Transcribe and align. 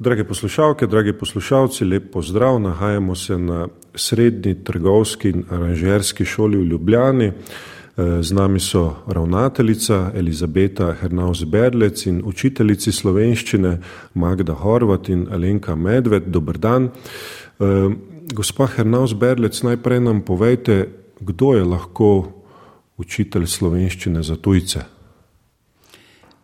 Drage 0.00 0.24
poslušalke, 0.24 0.86
dragi 0.86 1.12
poslušalci, 1.12 1.84
lep 1.84 2.12
pozdrav. 2.12 2.60
Nahajamo 2.60 3.14
se 3.14 3.38
na 3.38 3.68
srednji 3.94 4.64
trgovski 4.64 5.28
in 5.28 5.44
aranžerski 5.50 6.24
šoli 6.24 6.56
v 6.56 6.64
Ljubljani. 6.64 7.26
Eh, 7.26 8.22
z 8.22 8.32
nami 8.32 8.60
so 8.60 8.94
ravnateljica 9.06 10.10
Elizabeta 10.14 10.94
Hernaus 11.00 11.44
Berlec 11.44 12.06
in 12.06 12.22
učiteljici 12.24 12.92
slovenščine 12.92 13.78
Magda 14.14 14.54
Horvat 14.54 15.08
in 15.08 15.26
Alenka 15.32 15.74
Medved. 15.76 16.22
Dobr 16.26 16.58
dan. 16.58 16.84
Eh, 16.84 17.64
gospa 18.32 18.66
Hernaus 18.66 19.12
Berlec, 19.14 19.62
najprej 19.62 20.00
nam 20.00 20.22
povejte, 20.22 20.88
kdo 21.20 21.54
je 21.54 21.64
lahko 21.64 22.32
učitelj 22.96 23.46
slovenščine 23.46 24.22
za 24.22 24.36
tujce. 24.36 24.80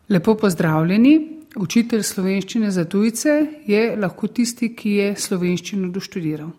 Lepo 0.09 0.35
pozdravljeni. 0.35 1.36
Učitelj 1.57 2.03
slovenščine 2.03 2.71
za 2.71 2.85
tujce 2.85 3.33
je 3.67 3.97
lahko 3.97 4.29
tisti, 4.29 4.75
ki 4.77 4.91
je 4.91 5.09
slovenščino 5.17 5.89
doštudiral. 5.93 6.51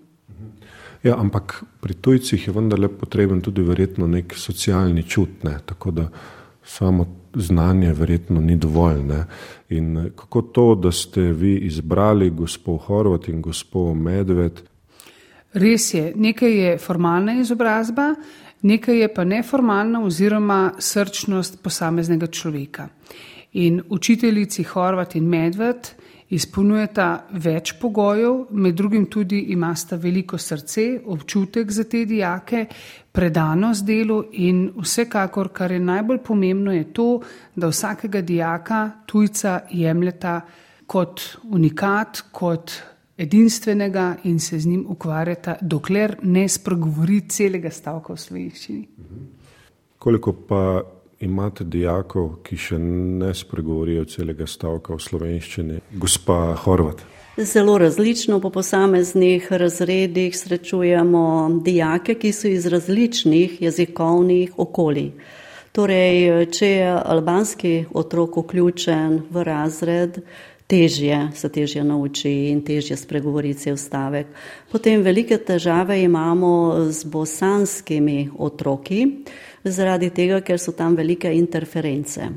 Ja, 1.04 1.16
ampak 1.16 1.60
pri 1.82 1.94
tujcih 1.94 2.48
je 2.48 2.54
vendarle 2.54 2.90
potreben 2.90 3.42
tudi 3.46 3.62
verjetno 3.62 4.08
nek 4.10 4.34
socialni 4.36 5.04
čut, 5.04 5.44
ne? 5.46 5.60
tako 5.66 5.92
da 5.92 6.08
samo 6.66 7.06
znanje 7.36 7.94
verjetno 7.94 8.42
ni 8.42 8.58
dovolj. 8.58 9.04
Ne? 9.06 9.22
In 9.70 10.10
kako 10.16 10.42
to, 10.42 10.66
da 10.76 10.92
ste 10.92 11.22
vi 11.22 11.56
izbrali 11.70 12.30
gospod 12.30 12.82
Horvat 12.88 13.30
in 13.30 13.42
gospod 13.42 13.96
Medved? 13.98 14.62
Res 15.54 15.94
je, 15.94 16.12
nekaj 16.16 16.60
je 16.64 16.76
formalna 16.78 17.38
izobrazba, 17.42 18.16
nekaj 18.62 19.00
je 19.00 19.14
pa 19.14 19.24
neformalna 19.24 20.04
oziroma 20.04 20.74
srčnost 20.80 21.62
posameznega 21.64 22.28
človeka. 22.28 22.90
In 23.58 23.82
učiteljici 23.90 24.64
Horvat 24.64 25.16
in 25.16 25.26
Medved 25.30 25.90
izpolnjujeta 26.30 27.08
več 27.42 27.72
pogojev, 27.80 28.52
med 28.52 28.76
drugim 28.78 29.08
tudi 29.10 29.40
imata 29.54 29.98
veliko 29.98 30.38
srce, 30.38 30.86
občutek 31.06 31.72
za 31.72 31.88
te 31.90 32.04
dijake, 32.06 32.66
predanost 33.12 33.86
delu 33.88 34.20
in 34.44 34.68
vsekakor, 34.78 35.50
kar 35.56 35.72
je 35.72 35.80
najbolj 35.80 36.20
pomembno, 36.28 36.74
je 36.76 36.92
to, 36.94 37.08
da 37.56 37.72
vsakega 37.72 38.22
dijaka 38.22 38.82
tujca 39.06 39.62
jemljeta 39.72 40.42
kot 40.86 41.24
unikat, 41.50 42.22
kot 42.32 42.76
edinstvenega 43.18 44.12
in 44.30 44.40
se 44.40 44.60
z 44.60 44.70
njim 44.70 44.86
ukvarjata, 44.90 45.58
dokler 45.62 46.18
ne 46.24 46.46
spregovori 46.50 47.24
celega 47.30 47.72
stavka 47.74 48.14
v 48.14 48.22
slovenščini. 48.22 48.86
Koliko 49.98 50.36
pa 50.46 50.62
imate 51.20 51.64
dijakov, 51.64 52.42
ki 52.44 52.58
še 52.58 52.80
ne 52.80 53.34
spregovorijo 53.36 54.06
celega 54.06 54.48
stavka 54.48 54.96
v 54.96 55.04
slovenščini, 55.04 55.80
gospa 55.98 56.56
Horvat? 56.64 57.04
Zelo 57.38 57.78
različno 57.78 58.40
po 58.42 58.50
posameznih 58.50 59.52
razredih 59.52 60.38
srečujemo 60.38 61.62
dijake, 61.66 62.16
ki 62.16 62.32
so 62.34 62.48
iz 62.50 62.66
različnih 62.66 63.62
jezikovnih 63.62 64.58
okolij. 64.58 65.12
Torej, 65.72 66.48
če 66.50 66.68
je 66.68 66.94
albanski 67.06 67.74
otrok 67.94 68.40
vključen 68.42 69.20
v 69.30 69.44
razred, 69.46 70.22
težje 70.68 71.32
se 71.36 71.50
težje 71.50 71.84
nauči 71.84 72.52
in 72.52 72.62
težje 72.62 72.98
spregovori 72.98 73.54
cel 73.54 73.78
stavek. 73.78 74.28
Potem 74.72 75.02
velike 75.02 75.38
težave 75.38 76.02
imamo 76.04 76.92
z 76.92 77.04
bosanskimi 77.08 78.30
otroki, 78.38 79.06
zaradi 79.64 80.10
tega, 80.12 80.42
ker 80.42 80.60
so 80.60 80.72
tam 80.76 80.96
velike 80.96 81.32
interference. 81.34 82.28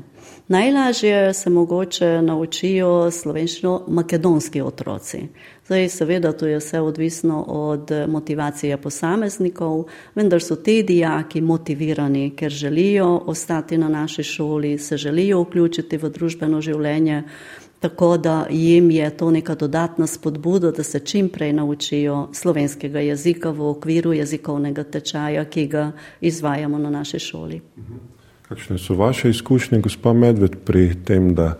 Najlažje 0.51 1.33
se 1.33 1.49
mogoče 1.49 2.07
naučijo 2.21 3.11
slovenščino 3.11 3.85
makedonski 3.87 4.61
otroci. 4.61 5.21
Zdaj, 5.67 5.87
seveda, 5.89 6.31
to 6.35 6.47
je 6.47 6.59
vse 6.59 6.81
odvisno 6.83 7.43
od 7.47 7.91
motivacije 8.07 8.77
posameznikov, 8.77 9.85
vendar 10.15 10.43
so 10.43 10.55
te 10.55 10.81
dijaki 10.83 11.41
motivirani, 11.41 12.33
ker 12.35 12.51
želijo 12.51 13.07
ostati 13.31 13.77
na 13.77 13.89
naši 13.89 14.23
šoli, 14.23 14.77
se 14.77 14.97
želijo 14.97 15.41
vključiti 15.41 15.97
v 15.97 16.09
družbeno 16.09 16.61
življenje, 16.61 17.23
tako 17.81 18.17
da 18.17 18.45
jim 18.49 18.91
je 18.91 19.09
to 19.17 19.31
neka 19.31 19.55
dodatna 19.55 20.07
spodbuda, 20.07 20.71
da 20.71 20.83
se 20.83 20.99
čim 20.99 21.29
prej 21.29 21.53
naučijo 21.53 22.29
slovenskega 22.33 22.99
jezika 22.99 23.49
v 23.49 23.61
okviru 23.61 24.13
jezikovnega 24.13 24.83
tečaja, 24.83 25.45
ki 25.45 25.67
ga 25.67 25.91
izvajamo 26.21 26.77
na 26.77 26.89
naši 26.89 27.19
šoli. 27.19 27.61
Kakšne 28.45 28.77
so 28.77 28.93
vaše 28.93 29.29
izkušnje, 29.29 29.79
gospa 29.81 30.13
Medved, 30.13 30.59
pri 30.65 30.95
tem, 31.05 31.33
da 31.35 31.57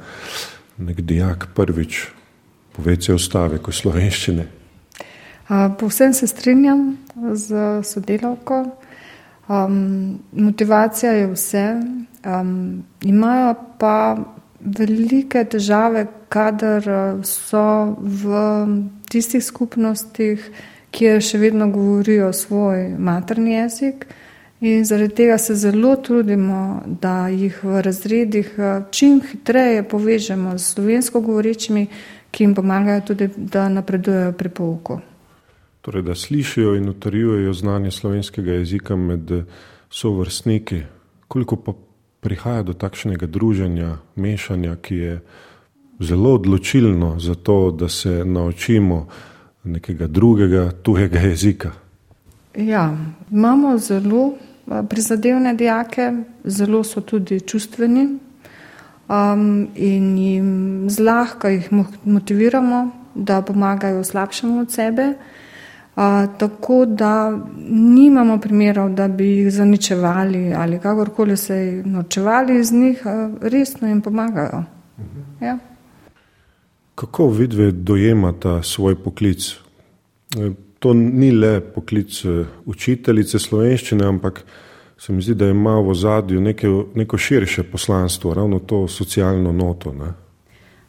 nek 0.77 1.01
dijak 1.01 1.47
prvič 1.55 2.05
pove 2.75 2.95
cel 3.01 3.17
stavek 3.17 3.67
v 3.67 3.73
slovenščini? 3.73 4.45
Povsem 5.79 6.13
se 6.13 6.27
strinjam 6.27 6.97
z 7.33 7.81
sodelavko. 7.83 8.65
Um, 9.49 10.19
motivacija 10.31 11.11
je 11.11 11.25
vse, 11.33 11.65
um, 12.25 12.83
imajo 13.01 13.55
pa 13.79 14.17
velike 14.65 15.43
težave, 15.45 16.05
kadar 16.29 16.89
eh, 16.89 17.23
so 17.23 17.95
v 17.99 18.41
tistih 19.11 19.43
skupnostih, 19.43 20.43
kjer 20.91 21.21
še 21.23 21.39
vedno 21.39 21.69
govorijo 21.71 22.31
svoj 22.35 22.91
materni 22.99 23.55
jezik. 23.55 24.07
In 24.61 24.83
zaradi 24.85 25.15
tega 25.17 25.37
se 25.41 25.55
zelo 25.57 25.95
trudimo, 25.95 26.83
da 26.85 27.27
jih 27.33 27.63
v 27.63 27.81
razredih 27.81 28.51
eh, 28.57 28.81
čim 28.91 29.21
hitreje 29.25 29.83
povežemo 29.83 30.57
z 30.57 30.73
slovensko 30.75 31.21
govorečimi, 31.21 31.87
ki 32.31 32.43
jim 32.43 32.55
pomagajo 32.55 33.07
tudi, 33.11 33.27
da 33.35 33.67
napredujejo 33.69 34.33
pri 34.39 34.49
pouku. 34.49 34.99
Torej, 35.81 36.03
da 36.05 36.15
slišijo 36.15 36.75
in 36.77 36.89
utrjujejo 36.89 37.53
znanje 37.53 37.91
slovenskega 37.91 38.59
jezika 38.61 38.95
med 38.95 39.31
sovrstniki. 39.89 40.83
Koliko 41.27 41.55
pa 41.55 41.73
prihaja 42.21 42.63
do 42.63 42.73
takšnega 42.73 43.25
druženja, 43.25 43.97
mešanja, 44.15 44.75
ki 44.81 44.95
je 44.95 45.19
zelo 45.99 46.33
odločilno 46.33 47.19
za 47.19 47.35
to, 47.35 47.71
da 47.71 47.89
se 47.89 48.25
naučimo 48.25 49.07
nekega 49.63 50.07
drugega, 50.07 50.71
tujega 50.71 51.19
jezika. 51.19 51.71
Ja, 52.55 52.97
imamo 53.31 53.77
zelo 53.77 54.33
prizadevne 54.89 55.53
dijake, 55.53 56.11
zelo 56.43 56.83
so 56.83 57.01
tudi 57.01 57.39
čustveni 57.39 58.07
um, 59.09 59.67
in 59.75 60.17
jim 60.17 60.89
zlahka 60.89 61.49
jih 61.49 61.69
motiviramo, 62.05 62.91
da 63.15 63.41
pomagajo 63.41 64.03
slabšemu 64.03 64.59
od 64.59 64.71
sebe. 64.71 65.13
A, 65.95 66.27
tako 66.37 66.85
da 66.85 67.39
nimamo 67.69 68.39
primerov, 68.39 68.89
da 68.89 69.07
bi 69.07 69.27
jih 69.27 69.51
zaničevali 69.53 70.53
ali 70.53 70.79
kakorkoli 70.79 71.37
se 71.37 71.81
nočevali 71.85 72.59
iz 72.59 72.73
njih, 72.73 73.03
resno 73.41 73.87
jim 73.87 74.01
pomagajo. 74.01 74.63
Mhm. 74.99 75.45
Ja. 75.45 75.57
Kako 76.95 77.27
vidve 77.27 77.71
dojemata 77.71 78.63
svoj 78.63 78.95
poklic? 79.03 79.51
E, 80.37 80.51
to 80.79 80.93
ni 80.93 81.31
le 81.31 81.59
poklic 81.61 82.25
e, 82.25 82.45
učiteljice 82.65 83.39
slovenščine, 83.39 84.05
ampak 84.05 84.43
se 84.97 85.13
mi 85.13 85.21
zdi, 85.21 85.35
da 85.35 85.47
ima 85.49 85.79
v 85.79 85.93
zadju 85.93 86.41
neko 86.95 87.17
širše 87.17 87.63
poslanstvo, 87.63 88.33
ravno 88.33 88.59
to 88.59 88.87
socialno 88.87 89.51
noto. 89.51 89.93
Ne? 89.93 90.13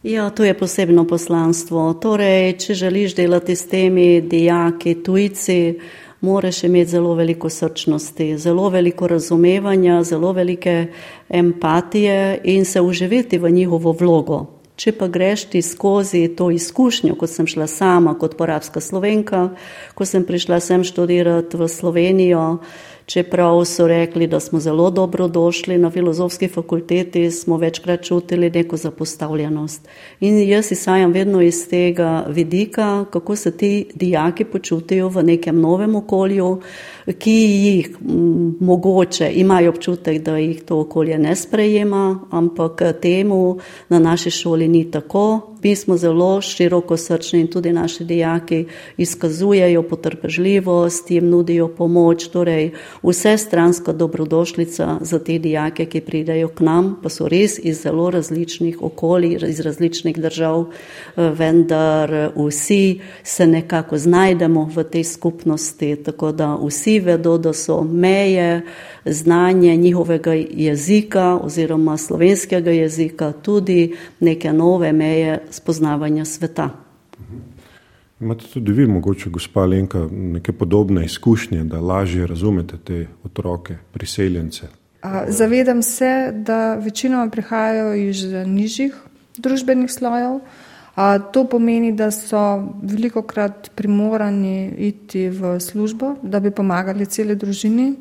Ja, 0.02 0.30
to 0.30 0.44
je 0.44 0.54
posebno 0.58 1.04
poslanstvo. 1.06 1.92
Torej, 1.94 2.56
če 2.58 2.74
želiš 2.74 3.14
delati 3.14 3.54
s 3.56 3.68
temi 3.70 4.20
dijaki, 4.20 4.96
tujci, 5.02 5.78
moraš 6.20 6.64
imeti 6.64 6.90
zelo 6.90 7.14
veliko 7.14 7.50
srčnosti, 7.50 8.38
zelo 8.38 8.68
veliko 8.68 9.06
razumevanja, 9.06 10.02
zelo 10.02 10.32
velike 10.32 10.86
empatije 11.28 12.40
in 12.44 12.64
se 12.64 12.80
uživeti 12.80 13.38
v 13.38 13.50
njihovo 13.50 13.92
vlogo. 13.92 14.46
Če 14.76 14.92
pa 14.98 15.06
greš 15.06 15.44
ti 15.52 15.62
skozi 15.62 16.32
to 16.36 16.50
izkušnjo, 16.50 17.14
kot 17.14 17.30
sem 17.30 17.46
šla 17.46 17.68
sama 17.70 18.16
kot 18.18 18.34
porabska 18.36 18.80
slovenka, 18.80 19.50
ko 19.94 20.04
sem 20.04 20.24
prišla 20.26 20.58
sem 20.60 20.82
študirati 20.82 21.56
v 21.56 21.68
Slovenijo, 21.68 22.58
Čeprav 23.06 23.64
so 23.64 23.86
rekli, 23.86 24.26
da 24.26 24.40
smo 24.40 24.60
zelo 24.60 24.90
dobro 24.90 25.28
došli 25.28 25.78
na 25.78 25.90
filozofski 25.90 26.48
fakulteti, 26.48 27.30
smo 27.30 27.56
večkrat 27.56 28.02
čutili 28.02 28.50
neko 28.50 28.76
zapostavljenost. 28.76 29.88
In 30.20 30.48
jaz 30.48 30.72
izhajam 30.72 31.12
vedno 31.12 31.42
iz 31.42 31.68
tega 31.68 32.24
vidika, 32.28 33.04
kako 33.10 33.36
se 33.36 33.56
ti 33.56 33.86
dijaki 33.94 34.44
počutijo 34.44 35.08
v 35.08 35.22
nekem 35.22 35.60
novem 35.60 35.94
okolju, 35.94 36.60
ki 37.18 37.32
jih 37.32 37.96
mogoče 38.60 39.32
imajo 39.34 39.70
občutek, 39.70 40.22
da 40.22 40.36
jih 40.36 40.62
to 40.62 40.80
okolje 40.80 41.18
ne 41.18 41.36
sprejema, 41.36 42.20
ampak 42.30 42.82
temu 43.02 43.58
na 43.88 43.98
naši 43.98 44.30
šoli 44.30 44.68
ni 44.68 44.90
tako. 44.90 45.51
Mi 45.62 45.76
smo 45.76 45.96
zelo 45.96 46.40
široko 46.40 46.96
srčni 46.96 47.40
in 47.40 47.46
tudi 47.46 47.72
naši 47.72 48.04
dijaki 48.04 48.64
izkazujejo 48.96 49.82
potrpežljivost, 49.82 51.10
jim 51.10 51.28
nudijo 51.28 51.68
pomoč, 51.68 52.28
torej 52.28 52.70
vse 53.02 53.38
stranska 53.38 53.92
dobrodošlica 53.92 54.98
za 55.00 55.18
te 55.18 55.38
dijake, 55.38 55.86
ki 55.86 56.00
pridejo 56.00 56.48
k 56.48 56.60
nam, 56.60 56.96
pa 57.02 57.08
so 57.08 57.28
res 57.28 57.58
iz 57.62 57.82
zelo 57.82 58.10
različnih 58.10 58.82
okolij, 58.82 59.38
iz 59.48 59.60
različnih 59.60 60.18
držav, 60.18 60.64
eh, 60.64 61.30
vendar 61.30 62.30
vsi 62.36 63.00
se 63.22 63.46
nekako 63.46 63.98
znajdemo 63.98 64.70
v 64.74 64.84
tej 64.84 65.04
skupnosti, 65.04 65.96
tako 65.96 66.32
da 66.32 66.58
vsi 66.66 66.98
vedo, 67.00 67.38
da 67.38 67.52
so 67.52 67.82
meje, 67.82 68.62
znanje 69.04 69.76
njihovega 69.76 70.32
jezika 70.50 71.38
oziroma 71.42 71.96
slovenskega 71.96 72.70
jezika 72.70 73.32
tudi 73.32 73.96
neke 74.20 74.52
nove 74.52 74.92
meje 74.92 75.38
spoznavanja 75.52 76.24
sveta. 76.24 76.70
Imate 78.20 78.46
tudi 78.52 78.72
vi, 78.72 78.86
mogoče, 78.86 79.30
gospa 79.30 79.64
Lenka, 79.66 80.06
neke 80.10 80.52
podobne 80.52 81.04
izkušnje, 81.04 81.64
da 81.64 81.80
lažje 81.80 82.26
razumete 82.26 82.76
te 82.84 83.06
otroke, 83.24 83.76
priseljence? 83.92 84.66
Zavedam 85.28 85.82
se, 85.82 86.32
da 86.32 86.74
večinoma 86.74 87.30
prihajajo 87.30 87.94
iz 87.94 88.22
nižjih 88.46 88.94
družbenih 89.36 89.90
slojev. 89.90 90.40
To 91.32 91.44
pomeni, 91.48 91.92
da 91.92 92.10
so 92.10 92.68
veliko 92.82 93.22
krat 93.22 93.70
primorani 93.74 94.70
iti 94.78 95.28
v 95.28 95.56
službo, 95.60 96.14
da 96.22 96.40
bi 96.40 96.50
pomagali 96.50 97.06
celi 97.06 97.36
družini. 97.36 97.94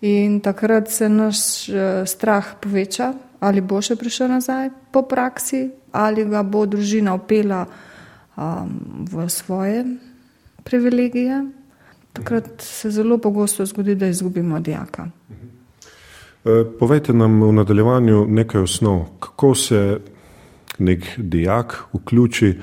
In 0.00 0.40
takrat 0.40 0.88
se 0.88 1.08
naš 1.08 1.68
eh, 1.68 2.06
strah 2.06 2.54
poveča, 2.60 3.12
ali 3.40 3.60
bo 3.60 3.80
še 3.82 3.96
prišel 3.96 4.28
nazaj 4.28 4.70
po 4.92 5.02
praksi, 5.08 5.70
ali 5.92 6.24
ga 6.28 6.42
bo 6.42 6.66
družina 6.66 7.14
opela 7.16 7.64
um, 7.64 9.04
v 9.08 9.28
svoje 9.28 9.84
privilegije. 10.64 11.44
Takrat 12.12 12.60
se 12.60 12.90
zelo 12.90 13.18
pogosto 13.18 13.66
zgodi, 13.66 13.94
da 13.94 14.06
izgubimo 14.06 14.60
dijaka. 14.60 15.08
Eh, 16.44 16.64
povejte 16.78 17.12
nam 17.12 17.42
v 17.42 17.52
nadaljevanju 17.52 18.26
nekaj 18.28 18.60
osnov, 18.60 19.04
kako 19.20 19.54
se 19.54 20.00
nek 20.78 21.04
dijak 21.16 21.84
vključi 21.92 22.54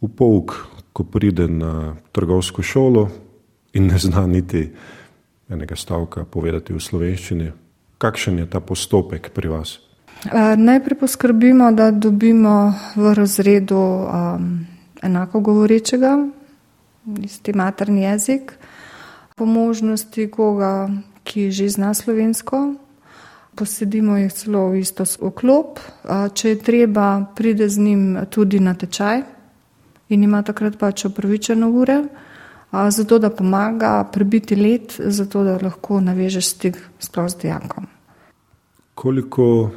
v 0.00 0.08
pouk, 0.16 0.54
ko 0.92 1.04
pride 1.04 1.48
na 1.48 1.94
trgovsko 2.12 2.62
šolo 2.62 3.08
in 3.72 3.86
ne 3.86 3.98
zna 3.98 4.26
niti 4.26 4.68
enega 5.48 5.76
stavka 5.76 6.24
povedati 6.24 6.74
v 6.74 6.80
slovenščini. 6.80 7.52
Kakšen 7.98 8.38
je 8.38 8.46
ta 8.50 8.60
postopek 8.60 9.30
pri 9.34 9.48
vas? 9.48 9.87
Najprej 10.56 10.98
poskrbimo, 10.98 11.72
da 11.72 11.90
dobimo 11.90 12.74
v 12.96 13.14
razredu 13.14 13.78
um, 13.78 14.66
enako 15.02 15.40
govorečega, 15.40 16.26
isti 17.22 17.52
materni 17.52 18.02
jezik, 18.02 18.52
po 19.36 19.46
možnosti 19.46 20.30
koga, 20.30 20.88
ki 21.24 21.50
že 21.50 21.68
zna 21.68 21.94
slovensko. 21.94 22.74
Posedimo 23.54 24.16
jih 24.16 24.32
celo 24.32 24.68
v 24.68 24.80
isto 24.82 25.04
oklop. 25.20 25.78
Če 26.34 26.48
je 26.48 26.58
treba, 26.58 27.26
pride 27.34 27.68
z 27.68 27.78
njim 27.78 28.18
tudi 28.30 28.60
na 28.60 28.74
tečaj 28.74 29.22
in 30.08 30.22
ima 30.22 30.42
takrat 30.42 30.78
pač 30.78 31.04
upravičene 31.04 31.66
ure 31.66 32.02
zato 32.72 33.18
da 33.18 33.30
pomaga 33.30 34.04
prebiti 34.12 34.56
let, 34.56 35.00
zato 35.04 35.44
da 35.44 35.58
lahko 35.62 36.00
navežeš 36.00 36.46
stik 36.46 36.76
s 36.98 37.36
dijakom. 37.42 37.86
Koliko 38.94 39.70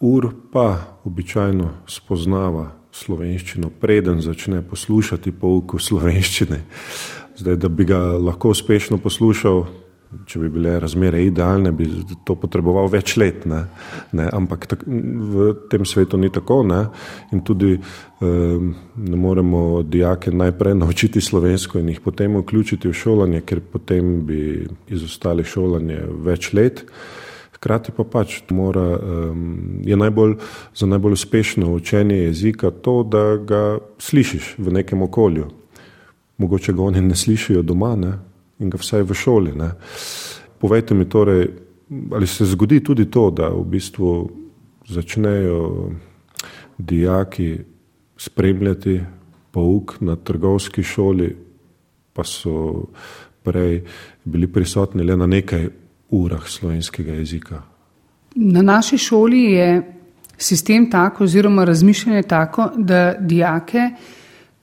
ur 0.00 0.30
pa 0.52 0.98
običajno 1.04 1.70
spoznava 1.86 2.70
slovenščino, 2.92 3.70
preden 3.80 4.22
začne 4.22 4.62
poslušati 4.62 5.32
pouk 5.32 5.78
slovenščine? 5.80 6.62
Zdaj, 7.38 7.56
da 7.56 7.68
bi 7.68 7.86
ga 7.86 7.98
lahko 8.18 8.50
uspešno 8.50 8.98
poslušal, 8.98 9.62
če 10.26 10.40
bi 10.40 10.48
bile 10.50 10.78
razmere 10.80 11.20
idealne, 11.22 11.70
bi 11.76 11.86
to 12.26 12.34
potreboval 12.40 12.88
več 12.90 13.14
let. 13.20 13.44
Ne? 13.46 13.60
Ne? 14.16 14.26
Ampak 14.32 14.66
tak, 14.70 14.82
v 14.86 15.52
tem 15.70 15.84
svetu 15.86 16.18
ni 16.18 16.30
tako. 16.34 16.62
Ne? 16.66 16.80
In 17.34 17.44
tudi 17.46 17.76
um, 17.76 18.72
ne 18.96 19.20
moremo 19.20 19.82
dijake 19.82 20.32
najprej 20.34 20.78
naučiti 20.82 21.20
slovensko 21.20 21.78
in 21.78 21.92
jih 21.92 22.00
potem 22.02 22.40
vključiti 22.40 22.88
v 22.88 22.96
šolanje, 22.96 23.44
ker 23.46 23.60
potem 23.60 24.22
bi 24.26 24.42
izostali 24.88 25.44
šolanje 25.46 26.02
več 26.26 26.52
let. 26.56 26.86
Hkrati 27.58 27.92
pa 27.96 28.04
pač 28.06 28.40
mora, 28.54 28.98
je 29.82 29.96
najbolj, 29.98 30.36
za 30.74 30.86
najbolj 30.86 31.12
uspešno 31.12 31.72
učenje 31.74 32.16
jezika 32.16 32.70
to, 32.70 33.02
da 33.02 33.36
ga 33.36 33.78
slišiš 33.98 34.54
v 34.58 34.72
nekem 34.78 35.02
okolju. 35.02 35.48
Mogoče 36.38 36.72
ga 36.72 36.82
oni 36.82 37.02
ne 37.02 37.16
slišijo 37.18 37.62
doma, 37.62 37.96
ne? 37.96 38.12
in 38.58 38.70
ga 38.70 38.78
vsaj 38.78 39.02
v 39.06 39.14
šoli. 39.14 39.54
Ne. 39.58 39.72
Povejte 40.58 40.94
mi 40.94 41.08
torej, 41.08 41.48
ali 42.12 42.26
se 42.26 42.46
zgodi 42.46 42.80
tudi 42.84 43.10
to, 43.10 43.30
da 43.30 43.48
v 43.48 43.64
bistvu 43.64 44.30
začnejo 44.88 45.90
dijaki 46.78 47.58
spremljati 48.16 49.00
pouk 49.50 50.00
na 50.00 50.16
trgovski 50.16 50.82
šoli, 50.82 51.36
pa 52.12 52.24
so 52.24 52.86
prej 53.42 53.82
bili 54.24 54.46
prisotni 54.46 55.02
le 55.02 55.16
na 55.16 55.26
nekaj 55.26 55.68
urah 56.10 56.48
slovenskega 56.48 57.12
jezika. 57.12 57.62
Na 58.34 58.62
naši 58.62 58.98
šoli 58.98 59.42
je 59.42 59.94
sistem 60.38 60.90
tako, 60.90 61.24
oziroma 61.24 61.64
razmišljanje 61.64 62.22
tako, 62.22 62.70
da 62.76 63.14
dijake 63.20 63.90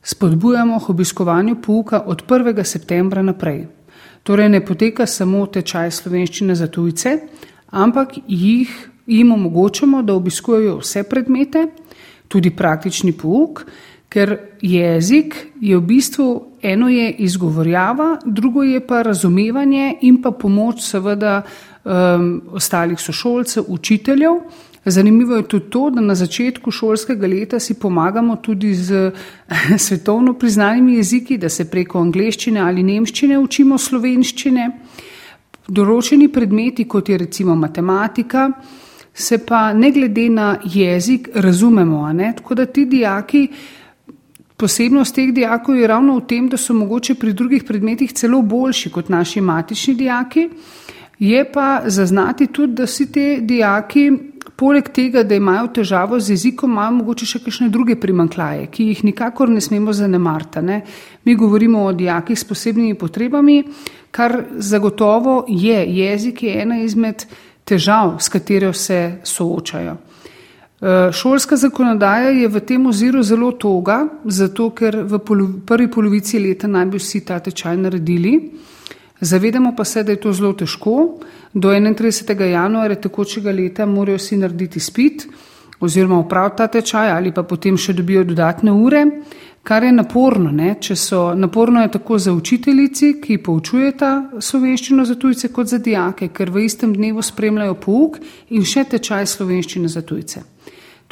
spodbujamo 0.04 0.80
k 0.80 0.90
obiskovanju 0.90 1.56
pouka 1.62 2.02
od 2.06 2.24
1. 2.28 2.64
septembra 2.64 3.22
naprej. 3.22 3.68
Torej, 4.24 4.50
ne 4.50 4.66
poteka 4.66 5.06
samo 5.06 5.46
tečaj 5.46 5.92
slovenščine 5.92 6.56
za 6.56 6.68
tujce, 6.68 7.18
ampak 7.70 8.10
jih 8.28 8.90
jim 9.08 9.32
omogočamo, 9.32 10.02
da 10.04 10.14
obiskujejo 10.14 10.78
vse 10.78 11.04
predmete, 11.04 11.68
tudi 12.28 12.50
praktični 12.50 13.12
pouk, 13.12 13.66
ker 14.10 14.38
jezik 14.62 15.36
je 15.62 15.78
v 15.78 15.82
bistvu 15.82 16.28
eno 16.74 16.90
je 16.90 17.12
izgovorjava, 17.28 18.18
drugo 18.26 18.64
je 18.64 18.80
pa 18.88 19.02
razumevanje 19.02 19.96
in 20.02 20.22
pa 20.22 20.32
pomoč 20.32 20.82
seveda 20.82 21.42
um, 21.42 22.42
ostalih 22.60 23.00
sošolcev, 23.00 23.64
učiteljev, 23.68 24.40
Zanimivo 24.86 25.36
je 25.36 25.48
tudi 25.48 25.70
to, 25.70 25.90
da 25.90 26.02
na 26.02 26.16
začetku 26.16 26.72
šolskega 26.72 27.28
leta 27.28 27.60
si 27.60 27.74
pomagamo 27.74 28.36
tudi 28.36 28.74
z 28.74 29.12
svetovno 29.86 30.34
priznanimi 30.34 30.94
jeziki, 30.94 31.38
da 31.38 31.50
se 31.50 31.66
preko 31.70 32.00
angleščine 32.00 32.60
ali 32.62 32.84
nemščine 32.84 33.40
učimo 33.40 33.78
slovenščine. 33.78 34.70
Določeni 35.68 36.28
predmeti, 36.30 36.86
kot 36.86 37.10
je 37.10 37.18
recimo 37.18 37.56
matematika, 37.56 38.52
se 39.14 39.40
pa 39.46 39.74
ne 39.74 39.90
glede 39.92 40.30
na 40.30 40.52
jezik 40.64 41.32
razumemo. 41.34 42.06
Tako 42.38 42.56
da 42.56 42.66
ti 42.66 42.86
dijaki, 42.86 43.48
posebnost 44.58 45.16
teh 45.16 45.34
dijakov 45.34 45.76
je 45.76 45.88
ravno 45.88 46.18
v 46.20 46.26
tem, 46.28 46.50
da 46.50 46.58
so 46.58 46.74
mogoče 46.74 47.16
pri 47.16 47.34
drugih 47.34 47.64
predmetih 47.64 48.14
celo 48.14 48.42
boljši 48.42 48.90
kot 48.90 49.10
naši 49.10 49.42
matični 49.42 49.96
dijaki. 49.96 50.50
Je 51.20 51.52
pa 51.52 51.82
zaznati 51.86 52.48
tudi, 52.48 52.74
da 52.74 52.88
si 52.88 53.12
te 53.12 53.38
dijaki 53.42 54.12
poleg 54.56 54.90
tega, 54.94 55.24
da 55.24 55.36
imajo 55.36 55.68
težavo 55.68 56.20
z 56.20 56.32
jezikom, 56.36 56.72
imajo 56.72 56.92
mogoče 57.00 57.26
še 57.28 57.40
kakšne 57.44 57.70
druge 57.70 57.96
primankljaje, 58.00 58.68
ki 58.72 58.90
jih 58.92 59.04
nikakor 59.10 59.52
ne 59.52 59.62
smemo 59.62 59.94
zanemariti. 59.94 60.62
Ne? 60.64 60.82
Mi 61.26 61.36
govorimo 61.36 61.84
o 61.86 61.94
dijakih 61.94 62.40
s 62.40 62.48
posebnimi 62.48 62.96
potrebami, 62.96 63.64
kar 64.12 64.44
zagotovo 64.58 65.44
je. 65.50 65.84
Jezik 65.98 66.44
je 66.44 66.62
ena 66.62 66.80
izmed 66.84 67.26
težav, 67.66 68.18
s 68.20 68.30
katero 68.30 68.74
se 68.74 69.20
soočajo. 69.24 69.98
E, 70.82 71.12
šolska 71.12 71.56
zakonodaja 71.58 72.30
je 72.30 72.48
v 72.48 72.60
tem 72.60 72.88
oziru 72.88 73.24
zelo 73.24 73.52
toga, 73.52 74.08
zato 74.26 74.70
ker 74.76 75.04
v 75.04 75.20
prvi 75.66 75.88
polovici 75.92 76.40
leta 76.40 76.68
naj 76.68 76.86
bi 76.86 77.00
vsi 77.00 77.26
ta 77.26 77.40
tečaj 77.40 77.78
naredili. 77.78 78.36
Zavedamo 79.22 79.76
pa 79.76 79.86
se, 79.86 80.04
da 80.04 80.12
je 80.12 80.20
to 80.20 80.34
zelo 80.34 80.54
težko. 80.54 81.20
Do 81.54 81.70
31. 81.70 82.42
januarja 82.52 83.00
tekočega 83.02 83.52
leta 83.52 83.86
morajo 83.86 84.18
vsi 84.18 84.38
narediti 84.38 84.80
spit 84.80 85.28
oziroma 85.80 86.20
upraviti 86.20 86.58
ta 86.58 86.68
tečaj 86.68 87.12
ali 87.12 87.32
pa 87.32 87.44
potem 87.44 87.78
še 87.78 87.94
dobijo 87.94 88.24
dodatne 88.24 88.72
ure, 88.72 89.06
kar 89.64 89.84
je 89.84 89.92
naporno. 89.92 90.52
So, 90.96 91.34
naporno 91.36 91.82
je 91.82 91.92
tako 91.92 92.18
za 92.20 92.34
učiteljici, 92.34 93.22
ki 93.22 93.38
poučujeta 93.38 94.40
slovenščino 94.40 95.06
za 95.06 95.16
tujce, 95.16 95.48
kot 95.48 95.68
za 95.68 95.78
dijake, 95.78 96.28
ker 96.28 96.50
v 96.50 96.66
istem 96.66 96.94
dnevu 96.94 97.22
spremljajo 97.22 97.76
pouk 97.76 98.20
in 98.50 98.64
še 98.64 98.84
tečaj 98.84 99.26
slovenščine 99.26 99.88
za 99.88 100.02
tujce. 100.02 100.55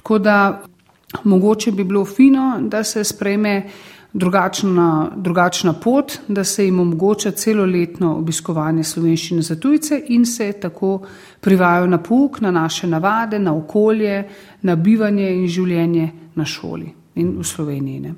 Tako 0.04 0.20
da 0.20 0.64
mogoče 1.24 1.72
bi 1.72 1.84
bilo 1.84 2.06
fino, 2.06 2.60
da 2.62 2.84
se 2.84 3.04
spreme 3.04 3.70
drugačna, 4.14 5.12
drugačna 5.16 5.74
pot, 5.74 6.18
da 6.28 6.44
se 6.44 6.66
jim 6.66 6.80
omogoča 6.80 7.32
celoletno 7.32 8.18
obiskovanje 8.18 8.84
slovenščine 8.84 9.42
za 9.42 9.56
tujce 9.56 10.02
in 10.08 10.26
se 10.26 10.52
tako 10.52 11.06
privajajo 11.40 11.88
na 11.88 11.98
pouk, 11.98 12.42
na 12.42 12.52
naše 12.52 12.88
navade, 12.88 13.40
na 13.40 13.56
okolje, 13.56 14.28
na 14.62 14.76
bivanje 14.76 15.32
in 15.36 15.48
življenje 15.48 16.10
na 16.36 16.46
šoli 16.46 16.92
in 17.16 17.38
v 17.40 17.44
Sloveniji. 17.48 18.00
Ne. 18.00 18.14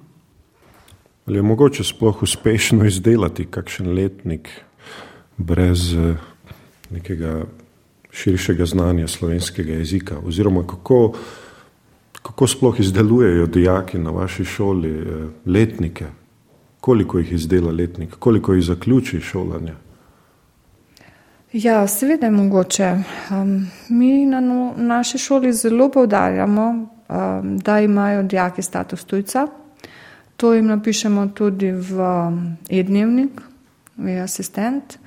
Ali 1.26 1.38
je 1.38 1.42
mogoče 1.42 1.84
sploh 1.84 2.24
uspešno 2.24 2.86
izdelati 2.86 3.46
kakšen 3.46 3.94
letnik 3.94 4.50
brez 5.38 5.94
eh, 5.94 6.18
nekega 6.90 7.44
širšega 8.12 8.66
znanja 8.66 9.08
slovenskega 9.08 9.74
jezika? 9.74 10.18
Oziroma, 10.26 10.64
kako, 10.68 11.14
kako 12.26 12.48
sploh 12.48 12.80
izdelujejo 12.80 13.46
dijaki 13.46 13.98
na 13.98 14.10
vaši 14.10 14.46
šoli 14.46 14.90
eh, 14.90 15.28
letnike? 15.46 16.06
Koliko 16.82 17.18
jih 17.18 17.32
izdela 17.32 17.72
letnik, 17.72 18.16
koliko 18.20 18.54
jih 18.54 18.64
zaključi 18.66 19.20
šolanje? 19.20 19.74
Ja, 21.54 21.88
seveda 21.88 22.26
je 22.26 22.32
mogoče. 22.32 22.98
Um, 23.32 23.68
mi 23.90 24.26
na 24.26 24.40
no, 24.40 24.74
naši 24.78 25.18
šoli 25.18 25.54
zelo 25.54 25.90
povdarjamo, 25.92 26.68
um, 26.70 27.58
da 27.58 27.80
imajo 27.80 28.24
dijaki 28.24 28.62
status 28.62 29.04
tujca. 29.04 29.48
To 30.38 30.54
jim 30.54 30.66
napišemo 30.66 31.28
tudi 31.28 31.72
v 31.72 32.02
e-dnevnik, 32.70 33.42
je 33.98 34.22
asistent. 34.22 34.98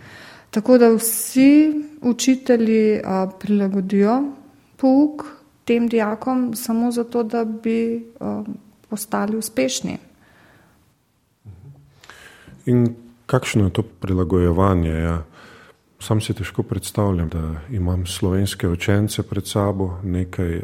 Tako 0.50 0.78
da 0.78 0.88
vsi 0.94 1.82
učitelji 2.02 3.00
a, 3.04 3.26
prilagodijo 3.40 4.22
pouk 4.76 5.37
tem 5.68 5.88
dijakom 5.88 6.54
samo 6.56 6.90
zato, 6.90 7.22
da 7.22 7.44
bi 7.44 8.06
a, 8.20 8.42
postali 8.88 9.36
uspešni. 9.36 9.98
In 12.66 12.94
kakšno 13.26 13.68
je 13.68 13.72
to 13.76 13.82
prilagojevanje? 13.82 14.92
Ja? 14.92 15.22
Sam 16.00 16.20
si 16.20 16.34
težko 16.34 16.62
predstavljam, 16.62 17.28
da 17.28 17.60
imam 17.74 18.06
slovenske 18.06 18.68
učence 18.68 19.22
pred 19.22 19.46
sabo, 19.46 19.98
nekaj 20.04 20.56
eh, 20.56 20.62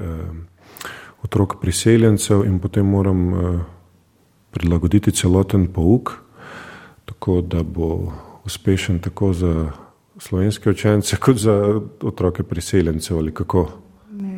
otrok 1.22 1.58
priseljencev 1.60 2.44
in 2.46 2.58
potem 2.62 2.86
moram 2.86 3.22
eh, 3.34 3.60
prilagoditi 4.50 5.12
celoten 5.12 5.66
pouk, 5.72 6.12
tako 7.04 7.40
da 7.40 7.62
bo 7.62 8.12
uspešen 8.44 9.00
tako 9.00 9.32
za 9.32 9.72
slovenske 10.18 10.70
učence, 10.70 11.16
kot 11.16 11.36
za 11.36 11.80
otroke 12.00 12.42
priseljencev 12.42 13.18
ali 13.18 13.34
kako. 13.34 13.68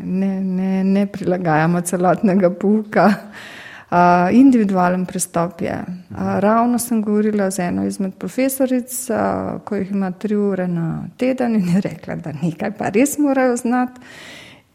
Ne, 0.07 0.41
ne, 0.41 0.85
ne, 0.85 1.07
prilagajamo 1.07 1.81
celotnega 1.81 2.51
pouka. 2.51 3.11
Uh, 3.87 4.35
individualen 4.35 5.05
pristop 5.07 5.61
je. 5.63 5.75
Uh, 6.11 6.17
ravno 6.39 6.79
sem 6.79 7.03
govorila 7.03 7.51
z 7.51 7.69
eno 7.69 7.85
izmed 7.87 8.15
profesoric, 8.19 8.91
uh, 9.11 9.61
ko 9.65 9.77
jih 9.77 9.91
ima 9.91 10.11
tri 10.11 10.37
ure 10.37 10.67
na 10.69 11.05
teden 11.17 11.55
in 11.55 11.69
je 11.75 11.81
rekla, 11.81 12.17
da 12.17 12.33
nekaj 12.43 12.73
pa 12.79 12.89
res 12.89 13.19
morajo 13.19 13.57
znati. 13.57 14.01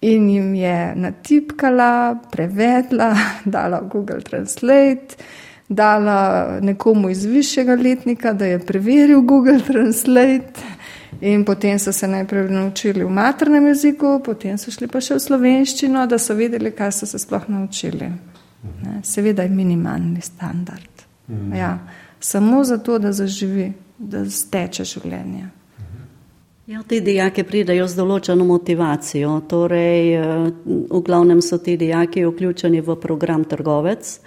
In 0.01 0.29
jim 0.29 0.55
je 0.55 0.95
natipkala, 0.95 2.15
prevedla, 2.31 3.15
dala 3.55 3.81
Google 3.81 4.21
Translate, 4.21 5.19
dala 5.67 6.59
nekomu 6.61 7.09
iz 7.09 7.25
višjega 7.25 7.75
letnika, 7.75 8.33
da 8.33 8.45
je 8.45 8.59
preveril 8.59 9.21
Google 9.21 9.59
Translate. 9.67 10.70
In 11.21 11.45
potem 11.45 11.79
so 11.79 11.93
se 11.93 12.07
najprej 12.07 12.49
naučili 12.49 13.03
v 13.03 13.09
maternem 13.09 13.67
jeziku, 13.67 14.19
potem 14.25 14.57
so 14.57 14.71
šli 14.71 14.87
pa 14.89 15.01
še 15.01 15.19
v 15.19 15.21
slovenščino, 15.21 16.07
da 16.09 16.17
so 16.17 16.33
vedeli, 16.33 16.71
kaj 16.73 16.91
so 16.97 17.05
se 17.05 17.19
sploh 17.21 17.45
naučili. 17.47 18.09
Ne, 18.81 19.01
seveda 19.05 19.45
je 19.45 19.49
minimalni 19.49 20.21
standard. 20.21 21.05
Ja, 21.55 21.77
samo 22.19 22.63
zato, 22.63 22.97
da 22.99 23.11
zaživi, 23.13 23.71
da 23.97 24.25
steče 24.25 24.85
življenje. 24.85 25.49
Ja, 26.67 26.81
ti 26.87 27.01
dijaki 27.01 27.43
pridajo 27.43 27.87
z 27.87 27.97
določeno 27.97 28.45
motivacijo. 28.47 29.41
Torej, 29.49 30.13
eh, 30.15 30.51
v 30.65 31.01
glavnem 31.05 31.41
so 31.41 31.57
ti 31.57 31.77
dijaki 31.77 32.25
vključeni 32.25 32.81
v 32.81 32.95
program 32.95 33.43
trgovec 33.43 34.19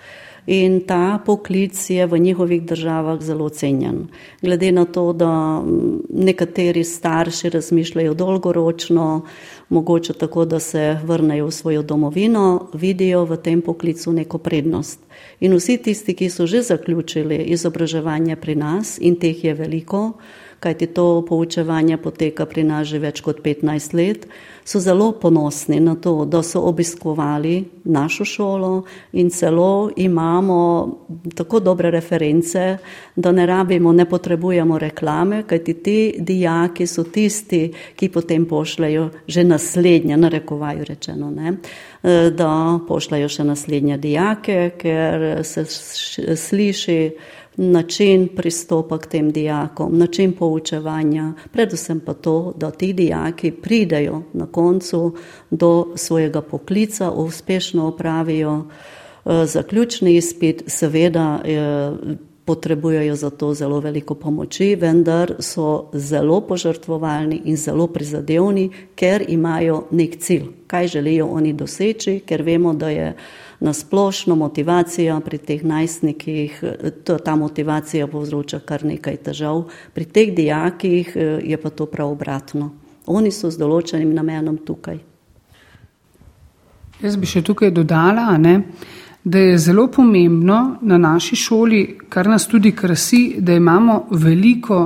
in 0.46 0.80
ta 0.86 1.18
poklic 1.26 1.90
je 1.90 2.06
v 2.06 2.18
njihovih 2.18 2.62
državah 2.62 3.20
zelo 3.20 3.48
cenjen. 3.48 4.08
Glede 4.42 4.72
na 4.72 4.84
to, 4.84 5.12
da 5.12 5.62
nekateri 6.10 6.84
starši 6.84 7.50
razmišljajo 7.50 8.14
dolgoročno, 8.14 9.22
mogoče 9.68 10.12
tako, 10.12 10.44
da 10.44 10.60
se 10.60 10.98
vrnejo 11.04 11.46
v 11.46 11.50
svojo 11.50 11.82
domovino, 11.82 12.68
vidijo 12.72 13.24
v 13.24 13.36
tem 13.36 13.62
poklicu 13.62 14.12
neko 14.12 14.38
prednost. 14.38 15.00
In 15.40 15.56
vsi 15.56 15.76
tisti, 15.76 16.14
ki 16.14 16.30
so 16.30 16.46
že 16.46 16.62
zaključili 16.62 17.36
izobraževanje 17.36 18.36
pri 18.36 18.54
nas, 18.54 18.98
in 19.00 19.16
teh 19.16 19.44
je 19.44 19.54
veliko, 19.54 20.12
kajti 20.64 20.86
to 20.96 21.06
poučevanje 21.28 21.98
poteka 22.00 22.46
pri 22.48 22.64
nas 22.64 22.88
že 22.88 22.98
več 23.02 23.20
kot 23.20 23.42
15 23.44 23.94
let, 23.94 24.26
so 24.64 24.80
zelo 24.80 25.10
ponosni 25.20 25.76
na 25.80 25.94
to, 25.94 26.24
da 26.24 26.40
so 26.42 26.62
obiskovali 26.64 27.64
našo 27.84 28.24
šolo 28.24 28.84
in 29.12 29.30
celo 29.30 29.90
imamo 29.96 30.58
tako 31.36 31.60
dobre 31.60 31.90
reference, 31.90 32.78
da 33.16 33.32
ne 33.32 33.46
rabimo, 33.46 33.92
ne 33.92 34.08
potrebujemo 34.08 34.78
reklame, 34.78 35.42
kajti 35.46 35.74
ti 35.74 35.98
dijaki 36.18 36.86
so 36.86 37.04
tisti, 37.04 37.72
ki 37.96 38.08
potem 38.08 38.48
pošljajo 38.48 39.10
že 39.26 39.44
naslednje, 39.44 40.16
narekovaju 40.16 40.84
rečeno, 40.84 41.30
ne, 41.30 41.56
da 42.32 42.78
pošljajo 42.88 43.28
še 43.28 43.44
naslednje 43.44 43.98
dijake, 43.98 44.70
ker 44.80 45.44
se 45.44 45.64
sliši 46.36 47.00
način 47.56 48.28
pristopa 48.36 48.98
k 48.98 49.06
tem 49.06 49.32
dijakom, 49.32 49.98
način 49.98 50.32
poučevanja, 50.32 51.32
predvsem 51.52 52.00
pa 52.00 52.14
to, 52.14 52.52
da 52.56 52.70
ti 52.70 52.92
dijaki 52.92 53.50
pridejo 53.50 54.22
na 54.32 54.46
koncu 54.46 55.14
do 55.50 55.92
svojega 55.94 56.42
poklica, 56.42 57.10
uspešno 57.10 57.86
opravijo 57.86 58.64
eh, 58.64 59.46
zaključni 59.46 60.16
izpit, 60.16 60.62
seveda 60.66 61.40
eh, 61.44 61.92
potrebujejo 62.44 63.14
za 63.16 63.30
to 63.30 63.54
zelo 63.54 63.80
veliko 63.80 64.14
pomoči, 64.14 64.74
vendar 64.76 65.34
so 65.38 65.90
zelo 65.92 66.40
požrtvovalni 66.40 67.40
in 67.44 67.56
zelo 67.56 67.86
prizadevni, 67.86 68.70
ker 68.94 69.24
imajo 69.28 69.84
nek 69.90 70.18
cilj, 70.18 70.44
kaj 70.66 70.86
želijo 70.86 71.26
oni 71.26 71.52
doseči, 71.52 72.20
ker 72.26 72.42
vemo, 72.42 72.74
da 72.74 72.88
je 72.88 73.14
na 73.64 73.72
splošno 73.72 74.36
motivacijo 74.36 75.20
pri 75.24 75.38
teh 75.38 75.62
najstnikih, 75.64 76.64
ta 77.24 77.36
motivacija 77.36 78.06
povzroča 78.06 78.60
kar 78.60 78.84
nekaj 78.84 79.16
težav. 79.24 79.62
Pri 79.94 80.04
teh 80.04 80.34
dijakih 80.36 81.12
eh, 81.16 81.40
je 81.42 81.56
pa 81.56 81.70
to 81.70 81.86
prav 81.86 82.12
obratno. 82.12 82.70
Oni 83.06 83.32
so 83.32 83.50
z 83.50 83.60
določenim 83.60 84.12
namenom 84.12 84.58
tukaj. 84.66 85.00
Jaz 87.00 87.16
bi 87.16 87.26
še 87.26 87.42
tukaj 87.44 87.72
dodala, 87.72 88.36
ne, 88.38 88.54
da 89.24 89.40
je 89.40 89.56
zelo 89.58 89.86
pomembno 89.88 90.76
na 90.82 91.00
naši 91.00 91.36
šoli, 91.36 91.82
kar 92.08 92.28
nas 92.28 92.44
tudi 92.48 92.74
krasi, 92.76 93.40
da 93.40 93.56
imamo 93.56 94.06
veliko 94.10 94.80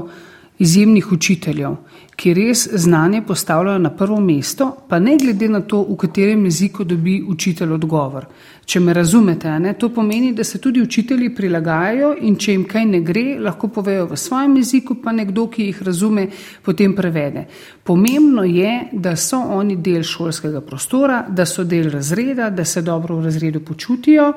izjemnih 0.59 1.13
učiteljev 1.13 1.77
ki 2.19 2.33
res 2.35 2.65
znanje 2.75 3.23
postavljajo 3.23 3.79
na 3.79 3.91
prvo 3.95 4.19
mesto, 4.21 4.67
pa 4.89 4.99
ne 4.99 5.15
glede 5.17 5.49
na 5.49 5.61
to, 5.61 5.85
v 5.87 5.97
katerem 5.97 6.45
jeziku 6.45 6.85
dobi 6.85 7.21
učitelj 7.23 7.77
odgovor. 7.77 8.27
Če 8.69 8.81
me 8.83 8.93
razumete, 8.93 9.53
ne, 9.63 9.77
to 9.79 9.89
pomeni, 9.95 10.33
da 10.35 10.45
se 10.45 10.59
tudi 10.61 10.83
učitelji 10.83 11.31
prilagajajo 11.35 12.11
in 12.27 12.35
če 12.37 12.53
jim 12.53 12.65
kaj 12.69 12.85
ne 12.91 13.01
gre, 13.07 13.39
lahko 13.41 13.71
povejo 13.73 14.09
v 14.11 14.19
svojem 14.19 14.57
jeziku, 14.59 14.99
pa 15.03 15.15
nekdo, 15.15 15.47
ki 15.47 15.69
jih 15.71 15.83
razume, 15.87 16.27
potem 16.67 16.97
prevede. 16.97 17.47
Pomembno 17.87 18.43
je, 18.45 18.75
da 18.93 19.15
so 19.17 19.39
oni 19.39 19.79
del 19.79 20.03
šolskega 20.03 20.61
prostora, 20.67 21.23
da 21.31 21.47
so 21.47 21.65
del 21.65 21.87
razreda, 21.95 22.51
da 22.51 22.65
se 22.65 22.83
dobro 22.83 23.21
v 23.21 23.31
razredu 23.31 23.63
počutijo. 23.63 24.33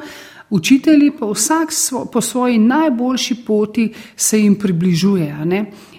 Učitelji 0.52 1.12
pa 1.18 1.26
vsak 1.32 1.74
svo, 1.74 2.06
po 2.06 2.22
svoji 2.22 2.60
najboljši 2.60 3.36
poti 3.48 3.90
se 4.16 4.40
jim 4.40 4.56
približuje. 4.56 5.34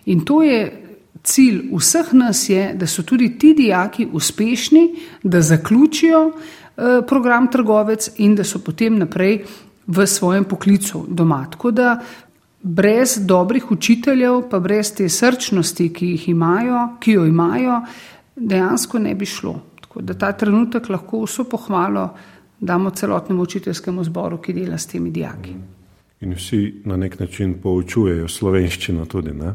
In 0.07 0.25
to 0.25 0.43
je 0.43 0.83
cilj 1.23 1.69
vseh 1.73 2.13
nas 2.13 2.49
je, 2.49 2.75
da 2.75 2.87
so 2.87 3.03
tudi 3.03 3.39
ti 3.39 3.55
dijaki 3.55 4.09
uspešni, 4.13 4.95
da 5.23 5.41
zaključijo 5.41 6.33
eh, 6.33 7.01
program 7.09 7.51
trgovec 7.51 8.11
in 8.17 8.35
da 8.35 8.45
so 8.45 8.59
potem 8.59 8.99
naprej 8.99 9.45
v 9.87 10.07
svojem 10.07 10.45
poklicu 10.45 11.07
doma. 11.09 11.47
Tako 11.51 11.71
da 11.71 12.01
brez 12.63 13.19
dobrih 13.27 13.71
učiteljev, 13.71 14.43
pa 14.51 14.59
brez 14.59 14.95
te 14.95 15.09
srčnosti, 15.09 15.93
ki, 15.93 16.25
imajo, 16.27 16.89
ki 17.01 17.13
jo 17.13 17.27
imajo, 17.27 17.81
dejansko 18.37 18.99
ne 18.99 19.15
bi 19.15 19.27
šlo. 19.27 19.61
Tako 19.81 20.03
da 20.03 20.15
ta 20.15 20.33
trenutek 20.33 20.89
lahko 20.89 21.25
vso 21.25 21.45
pohvalo 21.45 22.09
damo 22.61 22.91
celotnemu 22.91 23.43
učiteljskemu 23.43 24.05
zboru, 24.05 24.39
ki 24.39 24.53
dela 24.53 24.79
s 24.79 24.87
temi 24.87 25.11
dijaki. 25.11 25.55
In 26.23 26.37
vsi 26.39 26.83
na 26.87 26.97
nek 26.97 27.19
način 27.21 27.57
poučujejo 27.63 28.29
slovenščino 28.29 29.07
tudi. 29.11 29.35
Ne? 29.35 29.55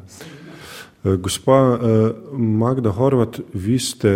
Eh, 1.03 1.15
gospa 1.15 1.57
eh, 1.75 2.09
Magda 2.37 2.91
Horvat, 2.91 3.39
vi 3.53 3.79
ste 3.79 4.11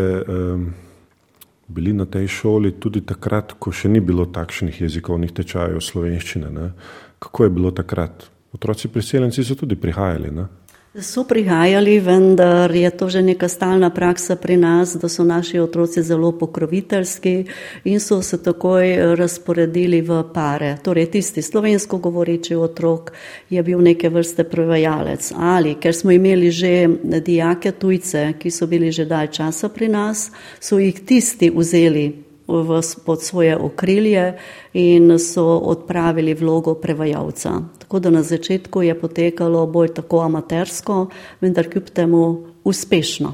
bili 1.71 1.93
na 1.93 2.05
tej 2.05 2.27
šoli 2.27 2.73
tudi 2.79 3.01
takrat, 3.07 3.55
ko 3.59 3.71
še 3.71 3.89
ni 3.89 4.01
bilo 4.03 4.25
takšnih 4.27 4.81
jezikovnih 4.83 5.31
tečajev 5.31 5.79
slovenščine. 5.79 6.51
Ne? 6.51 6.71
Kako 7.19 7.47
je 7.47 7.53
bilo 7.55 7.71
takrat? 7.71 8.27
Otroci 8.51 8.91
priseljenci 8.91 9.43
so 9.47 9.55
tudi 9.55 9.79
prihajali. 9.79 10.31
Ne? 10.35 10.47
So 10.91 11.23
prihajali, 11.23 11.99
vendar 12.03 12.67
je 12.75 12.89
to 12.91 13.07
že 13.07 13.23
neka 13.23 13.47
stalna 13.47 13.89
praksa 13.95 14.35
pri 14.35 14.57
nas, 14.59 14.99
da 14.99 15.07
so 15.07 15.23
naši 15.23 15.59
otroci 15.59 16.03
zelo 16.03 16.31
pokroviteljski 16.35 17.45
in 17.83 17.99
so 17.99 18.21
se 18.21 18.43
takoj 18.43 19.15
razporedili 19.15 20.01
v 20.01 20.23
pare. 20.33 20.75
Torej, 20.83 21.05
tisti 21.15 21.41
slovensko 21.41 21.97
govoreči 21.97 22.55
otrok 22.55 23.13
je 23.49 23.63
bil 23.63 23.79
neke 23.79 24.09
vrste 24.09 24.43
prevajalec 24.43 25.31
ali 25.37 25.75
ker 25.79 25.95
smo 25.95 26.11
imeli 26.11 26.51
že 26.51 26.87
dijake 27.23 27.71
tujce, 27.71 28.33
ki 28.39 28.51
so 28.51 28.67
bili 28.67 28.91
že 28.91 29.05
dalj 29.05 29.31
časa 29.31 29.69
pri 29.69 29.87
nas, 29.87 30.31
so 30.59 30.75
jih 30.79 30.99
tisti 31.05 31.49
vzeli 31.55 32.30
v, 32.51 32.81
pod 33.05 33.23
svoje 33.23 33.57
okrilje 33.57 34.37
in 34.73 35.19
so 35.19 35.57
odpravili 35.57 36.33
vlogo 36.33 36.73
prevajalca. 36.73 37.61
Tako 37.79 37.99
da 37.99 38.09
na 38.09 38.23
začetku 38.23 38.81
je 38.81 38.99
potekalo 38.99 39.65
bolj 39.67 39.93
tako 39.93 40.19
amatersko, 40.19 41.07
vendar 41.41 41.69
kljub 41.69 41.89
temu 41.93 42.45
uspešno. 42.63 43.33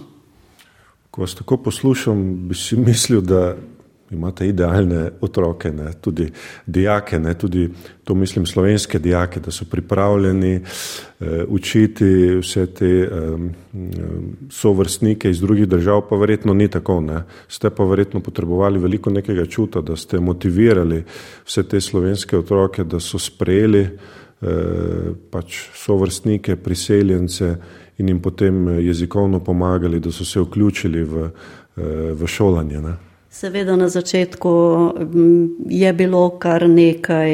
Ko 1.12 1.21
vas 1.21 1.36
tako 1.36 1.57
poslušam, 1.57 2.47
bi 2.47 2.55
si 2.55 2.77
mislil, 2.77 3.21
da 3.21 3.55
imate 4.11 4.47
idealne 4.47 5.09
otroke, 5.21 5.71
ne? 5.71 5.91
tudi 6.01 6.31
dijake, 6.65 7.19
ne? 7.19 7.33
tudi 7.33 7.69
to 8.03 8.15
mislim 8.15 8.45
slovenske 8.45 8.99
dijake, 8.99 9.39
da 9.39 9.51
so 9.51 9.65
pripravljeni 9.65 10.55
uh, 10.55 11.27
učiti 11.47 12.35
vse 12.39 12.65
te 12.65 13.09
um, 13.11 13.49
sovrstnike 14.49 15.29
iz 15.29 15.41
drugih 15.41 15.67
držav, 15.67 16.01
pa 16.09 16.15
verjetno 16.15 16.53
ni 16.53 16.67
tako. 16.67 17.01
Ne? 17.01 17.23
Ste 17.47 17.69
pa 17.69 17.83
verjetno 17.83 18.19
potrebovali 18.19 18.79
veliko 18.79 19.09
nekega 19.09 19.45
čuta, 19.45 19.81
da 19.81 19.95
ste 19.95 20.19
motivirali 20.19 21.03
vse 21.45 21.63
te 21.63 21.81
slovenske 21.81 22.37
otroke, 22.37 22.83
da 22.83 22.99
so 22.99 23.19
sprejeli 23.19 23.81
uh, 23.81 24.49
pač 25.31 25.67
sovrstnike, 25.73 26.55
priseljence 26.55 27.55
in 27.97 28.07
jim 28.07 28.21
potem 28.21 28.67
jezikovno 28.79 29.39
pomagali, 29.39 29.99
da 29.99 30.11
so 30.11 30.25
se 30.25 30.39
vključili 30.39 31.03
v, 31.03 31.27
uh, 31.27 31.83
v 32.13 32.27
šolanje. 32.27 32.81
Ne? 32.81 32.95
Seveda 33.29 33.75
na 33.75 33.89
začetku 33.89 34.51
je 35.69 35.93
bilo 35.93 36.29
kar 36.39 36.69
nekaj, 36.69 37.31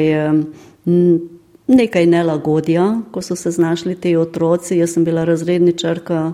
nekaj 1.66 2.06
nelagodja, 2.06 3.00
ko 3.10 3.22
so 3.22 3.36
se 3.36 3.50
znašli 3.50 3.94
ti 4.00 4.16
otroci. 4.16 4.78
Jaz 4.78 4.92
sem 4.92 5.04
bila 5.04 5.24
razredničarka 5.24 6.32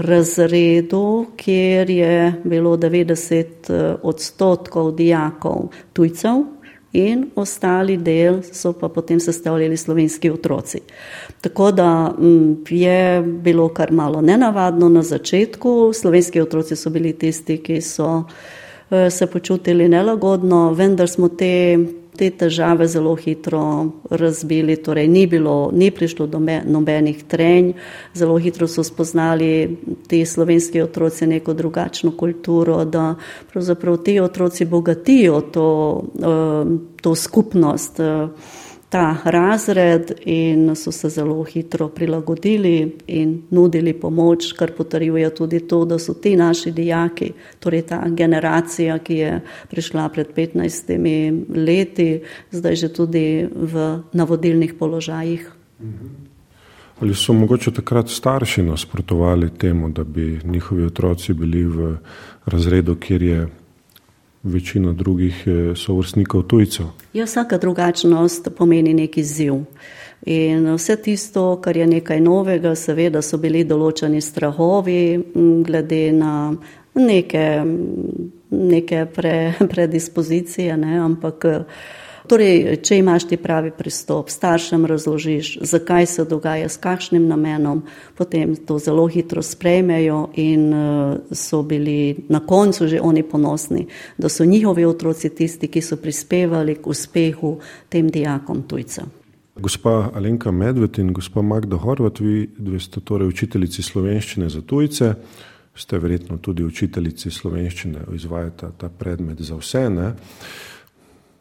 razredu, 0.00 1.26
kjer 1.36 1.90
je 1.90 2.34
bilo 2.44 2.76
90 2.76 3.96
odstotkov 4.02 4.94
dijakov 4.96 5.68
tujcev 5.92 6.44
in 6.96 7.30
ostali 7.34 7.96
del 7.96 8.40
so 8.52 8.72
pa 8.72 8.88
potem 8.88 9.20
sestavljali 9.20 9.76
slovenski 9.76 10.30
otroci. 10.30 10.80
Tako 11.40 11.70
da 11.72 12.14
mm, 12.18 12.64
je 12.70 13.22
bilo 13.22 13.68
kar 13.68 13.92
malo 13.92 14.20
nenavadno 14.20 14.88
na 14.88 15.02
začetku. 15.02 15.92
Slovenski 15.94 16.40
otroci 16.40 16.76
so 16.76 16.90
bili 16.90 17.12
tisti, 17.12 17.58
ki 17.58 17.80
so 17.80 18.24
eh, 18.90 19.10
se 19.10 19.26
počutili 19.26 19.88
nelagodno, 19.88 20.72
vendar 20.72 21.08
smo 21.08 21.28
te, 21.28 21.78
te 22.16 22.30
težave 22.30 22.88
zelo 22.88 23.14
hitro 23.14 23.86
razbili. 24.10 24.76
Torej, 24.76 25.08
ni, 25.08 25.26
bilo, 25.26 25.70
ni 25.72 25.90
prišlo 25.90 26.26
do 26.26 26.40
nobenih 26.64 27.24
trenj, 27.28 27.72
zelo 28.14 28.38
hitro 28.38 28.68
so 28.68 28.84
spoznali 28.84 29.76
ti 30.08 30.24
slovenski 30.26 30.80
otroci 30.82 31.26
neko 31.26 31.54
drugačno 31.54 32.12
kulturo, 32.16 32.84
da 32.84 33.14
pravzaprav 33.52 33.96
ti 33.96 34.20
otroci 34.20 34.64
bogatijo 34.64 35.40
to, 35.40 36.02
eh, 36.18 36.78
to 37.02 37.14
skupnost. 37.14 38.00
Ta 38.88 39.18
razred 39.24 40.12
in 40.24 40.76
so 40.76 40.92
se 40.92 41.08
zelo 41.08 41.42
hitro 41.42 41.88
prilagodili 41.88 42.96
in 43.06 43.42
nudili 43.50 43.92
pomoč, 43.92 44.52
kar 44.52 44.70
potrjuje 44.76 45.34
tudi 45.34 45.60
to, 45.68 45.84
da 45.84 45.98
so 45.98 46.14
ti 46.14 46.36
naši 46.36 46.70
dijaki, 46.70 47.32
torej 47.58 47.82
ta 47.82 48.04
generacija, 48.08 48.98
ki 48.98 49.14
je 49.14 49.40
prišla 49.70 50.08
pred 50.08 50.30
15 50.36 51.56
leti, 51.66 52.20
zdaj 52.50 52.76
že 52.76 52.92
tudi 52.92 53.48
v 53.50 53.98
navodilnih 54.12 54.74
položajih. 54.78 55.50
Ali 57.00 57.14
so 57.14 57.32
mogoče 57.32 57.70
takrat 57.70 58.08
starši 58.08 58.62
nasprotovali 58.62 59.50
temu, 59.58 59.88
da 59.88 60.04
bi 60.04 60.40
njihovi 60.44 60.84
otroci 60.84 61.34
bili 61.34 61.64
v 61.64 61.96
razredu, 62.46 62.96
kjer 62.96 63.22
je 63.22 63.46
večina 64.46 64.92
drugih 64.92 65.44
eh, 65.46 65.74
sovrstnikov 65.76 66.42
tujcev. 66.42 66.86
Ja, 67.12 67.24
vsaka 67.24 67.58
drugačnost 67.58 68.48
pomeni 68.56 68.94
neki 68.94 69.24
ziv. 69.24 69.54
In 70.26 70.74
vse 70.74 70.96
tisto, 70.96 71.60
kar 71.60 71.76
je 71.76 71.86
nekaj 71.86 72.20
novega, 72.20 72.74
seveda 72.74 73.22
so 73.22 73.38
bili 73.38 73.64
določeni 73.64 74.20
strahovi 74.20 75.00
glede 75.66 76.00
na 76.12 76.32
neke, 76.94 77.62
neke 78.50 79.04
pre, 79.14 79.52
predispozicije, 79.72 80.76
ne, 80.76 80.98
ampak 80.98 81.44
Torej, 82.28 82.78
če 82.82 82.98
imaš 82.98 83.28
ti 83.30 83.36
pravi 83.36 83.70
pristop, 83.76 84.30
staršem 84.30 84.86
razložiš, 84.86 85.58
zakaj 85.62 86.06
se 86.06 86.24
dogaja, 86.24 86.68
s 86.68 86.80
kakšnim 86.82 87.26
namenom, 87.28 87.82
potem 88.18 88.56
to 88.56 88.78
zelo 88.78 89.06
hitro 89.06 89.42
sprejmejo 89.42 90.28
in 90.34 90.64
uh, 90.74 91.14
so 91.30 91.62
bili 91.62 92.16
na 92.28 92.40
koncu 92.40 92.86
že 92.86 93.00
oni 93.00 93.22
ponosni, 93.22 93.86
da 94.18 94.28
so 94.28 94.44
njihovi 94.44 94.84
otroci 94.84 95.30
tisti, 95.30 95.68
ki 95.68 95.82
so 95.82 95.96
prispevali 95.96 96.74
k 96.74 96.86
uspehu 96.86 97.58
tem 97.88 98.10
dijakom 98.10 98.62
tujcev. 98.62 99.04
Gospa 99.56 100.10
Alenka 100.14 100.50
Medved 100.50 100.98
in 100.98 101.12
gospa 101.12 101.42
Magda 101.42 101.76
Horvat, 101.76 102.20
vi 102.20 102.50
dve 102.58 102.80
ste 102.80 103.00
torej 103.00 103.28
učiteljici 103.28 103.82
slovenščine 103.82 104.48
za 104.48 104.60
tujce, 104.60 105.14
ste 105.74 105.98
verjetno 105.98 106.36
tudi 106.38 106.64
učiteljici 106.64 107.30
slovenščine, 107.30 108.04
izvajate 108.12 108.72
ta 108.76 108.88
predmet 108.88 109.40
za 109.40 109.56
vse. 109.56 109.88
Ne? 109.90 110.12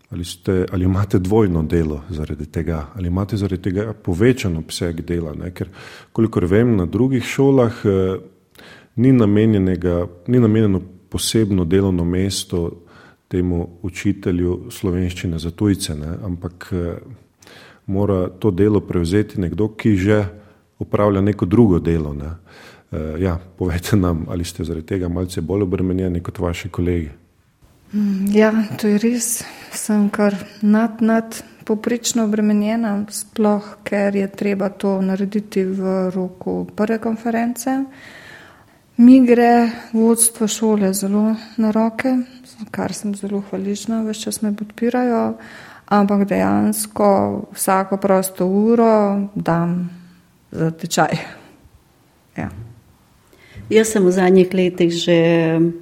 Ali, 0.10 0.26
ste, 0.26 0.66
ali 0.72 0.86
imate 0.86 1.20
dvojno 1.20 1.64
delo 1.64 2.02
zaradi 2.10 2.46
tega, 2.46 2.88
ali 2.96 3.08
imate 3.08 3.38
zaradi 3.38 3.62
tega 3.62 3.94
povečan 3.94 4.58
obseg 4.58 5.02
dela? 5.02 5.34
Ne? 5.34 5.50
Ker, 5.54 5.70
kolikor 6.14 6.46
vem, 6.46 6.76
na 6.78 6.86
drugih 6.86 7.24
šolah 7.24 7.82
eh, 7.86 8.18
ni, 8.96 9.12
ni 9.12 10.40
namenjeno 10.40 10.82
posebno 11.10 11.66
delovno 11.66 12.06
mesto 12.06 12.72
temu 13.28 13.70
učitelju 13.82 14.68
slovenščine 14.72 15.40
za 15.40 15.52
tujce, 15.52 15.96
ne? 15.96 16.18
ampak 16.24 16.70
eh, 16.72 16.98
mora 17.86 18.30
to 18.30 18.52
delo 18.52 18.82
prevzeti 18.82 19.42
nekdo, 19.42 19.68
ki 19.78 19.96
že 19.98 20.24
upravlja 20.80 21.22
neko 21.22 21.46
drugo 21.46 21.80
delo. 21.80 22.14
Ne? 22.14 22.32
Eh, 22.92 23.22
ja, 23.22 23.40
povejte 23.58 23.98
nam, 23.98 24.26
ali 24.30 24.46
ste 24.46 24.64
zaradi 24.64 24.86
tega 24.86 25.10
malce 25.10 25.42
bolj 25.42 25.66
obremenjeni 25.66 26.22
kot 26.24 26.40
vaši 26.40 26.70
kolegi. 26.70 27.10
Mm, 27.96 28.36
ja, 28.36 28.52
to 28.76 28.88
je 28.92 29.00
res. 29.00 29.44
Sem 29.72 30.10
kar 30.12 30.36
nad, 30.62 31.00
nad 31.00 31.36
poprečno 31.64 32.26
obremenjena, 32.28 33.06
sploh 33.12 33.78
ker 33.88 34.16
je 34.16 34.28
treba 34.28 34.70
to 34.70 35.00
narediti 35.02 35.64
v 35.64 36.10
roku 36.12 36.66
prve 36.76 37.00
konference. 37.00 37.72
Mi 38.98 39.20
gre 39.28 39.70
vodstvo 39.94 40.48
šole 40.48 40.94
zelo 40.94 41.36
na 41.58 41.72
roke, 41.72 42.12
kar 42.72 42.94
sem 42.94 43.16
zelo 43.16 43.44
hvaležna, 43.50 44.04
več 44.04 44.24
čas 44.28 44.42
me 44.44 44.54
podpirajo, 44.56 45.24
ampak 45.92 46.28
dejansko 46.28 47.10
vsako 47.56 48.00
prosto 48.00 48.48
uro 48.48 49.32
dam 49.36 49.90
za 50.52 50.72
tečaj. 50.72 51.20
Ja. 52.36 52.52
Jaz 53.70 53.88
sem 53.96 54.06
v 54.06 54.12
zadnjih 54.14 54.54
letih 54.54 54.94
že 54.94 55.18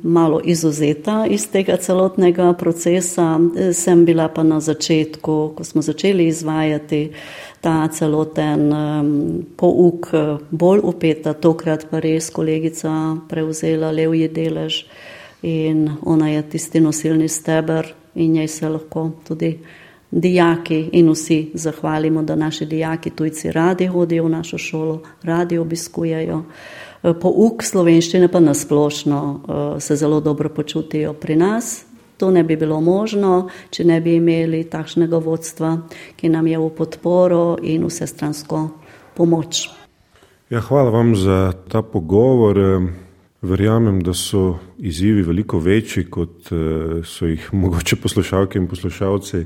malo 0.03 0.39
izuzeta 0.39 1.25
iz 1.27 1.43
tega 1.51 1.75
celotnega 1.75 2.53
procesa. 2.55 3.35
Sem 3.75 4.05
bila 4.05 4.29
pa 4.31 4.43
na 4.43 4.63
začetku, 4.63 5.51
ko 5.55 5.63
smo 5.63 5.81
začeli 5.83 6.27
izvajati 6.31 7.11
ta 7.59 7.87
celoten 7.91 8.71
um, 8.71 9.43
pouk, 9.57 10.07
bolj 10.51 10.79
upeta, 10.79 11.33
tokrat 11.33 11.89
pa 11.91 11.99
res 11.99 12.31
kolegica 12.31 13.19
prevzela 13.27 13.91
levji 13.91 14.31
delež 14.31 14.85
in 15.43 15.89
ona 16.07 16.29
je 16.29 16.41
tisti 16.55 16.79
nosilni 16.79 17.27
steber 17.27 17.91
in 18.15 18.31
njej 18.31 18.47
se 18.47 18.69
lahko 18.69 19.11
tudi 19.27 19.57
dijaki 20.11 20.89
in 20.93 21.11
vsi 21.11 21.51
zahvalimo, 21.53 22.23
da 22.23 22.35
naši 22.35 22.65
dijaki 22.65 23.09
tujci 23.09 23.51
radi 23.51 23.87
hodijo 23.87 24.23
v 24.23 24.29
našo 24.29 24.57
šolo, 24.57 25.01
radi 25.23 25.57
obiskujejo. 25.57 26.43
Eh, 27.03 27.11
pouk 27.11 27.63
slovenščine 27.67 28.29
pa 28.31 28.39
nasplošno 28.39 29.19
eh, 29.19 29.81
se 29.83 29.95
zelo 29.99 30.21
dobro 30.23 30.49
počutijo 30.49 31.13
pri 31.13 31.35
nas. 31.35 31.83
To 32.17 32.31
ne 32.31 32.43
bi 32.43 32.55
bilo 32.55 32.79
možno, 32.81 33.49
če 33.69 33.83
ne 33.83 33.99
bi 34.01 34.15
imeli 34.15 34.63
takšnega 34.63 35.17
vodstva, 35.19 35.73
ki 36.15 36.29
nam 36.31 36.47
je 36.47 36.59
v 36.61 36.69
podporo 36.77 37.57
in 37.59 37.83
vsestransko 37.89 38.67
pomoč. 39.17 39.65
Ja, 40.49 40.61
hvala 40.61 40.93
vam 40.93 41.15
za 41.15 41.51
ta 41.67 41.81
pogovor. 41.81 42.59
Verjamem, 43.43 43.97
da 43.99 44.13
so 44.15 44.53
izzivi 44.79 45.25
veliko 45.27 45.59
večji, 45.59 46.05
kot 46.07 46.47
so 47.03 47.27
jih 47.27 47.49
mogoče 47.63 47.97
poslušalke 47.99 48.61
in 48.61 48.69
poslušalci 48.71 49.43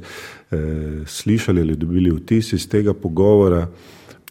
slišali 1.07 1.61
ali 1.61 1.75
dobili 1.75 2.11
vtis 2.13 2.53
iz 2.53 2.67
tega 2.69 2.93
pogovora. 2.93 3.65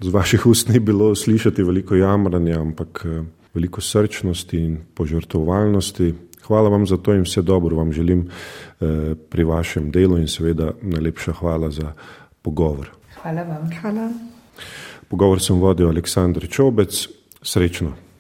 Z 0.01 0.13
vaših 0.13 0.47
ust 0.47 0.69
ni 0.69 0.81
bilo 0.81 1.15
slišati 1.15 1.63
veliko 1.63 1.95
jamranja, 1.95 2.61
ampak 2.61 3.07
veliko 3.55 3.81
srčnosti 3.81 4.59
in 4.59 4.77
požrtovalnosti. 4.95 6.15
Hvala 6.47 6.69
vam 6.69 6.87
za 6.87 6.97
to 6.97 7.15
in 7.15 7.25
vse 7.25 7.43
dobro 7.43 7.77
vam 7.77 7.93
želim 7.93 8.29
pri 9.31 9.45
vašem 9.45 9.91
delu 9.91 10.19
in 10.19 10.29
seveda 10.29 10.73
najlepša 10.83 11.33
hvala 11.33 11.71
za 11.71 11.93
pogovor. 12.43 12.91
Hvala 13.23 13.43
vam. 13.43 13.71
Hvala. 13.81 14.11
Pogovor 15.09 15.41
sem 15.41 15.57
vodil 15.61 15.89
Aleksandr 15.89 16.47
Čobec. 16.49 17.09
Srečno. 17.43 18.06